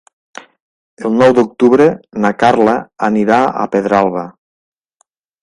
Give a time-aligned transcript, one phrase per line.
[1.09, 1.87] El nou d'octubre
[2.23, 2.75] na Carla
[3.09, 4.27] anirà a Pedralba.